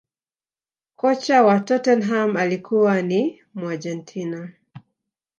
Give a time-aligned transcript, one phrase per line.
[0.95, 4.51] kocha wa tottenham alikuwa ni muargentina